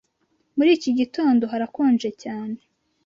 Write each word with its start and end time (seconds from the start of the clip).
Muri 0.57 0.69
iki 0.77 0.91
gitondo 0.99 1.43
harakonje 1.51 2.09
cyane. 2.23 2.57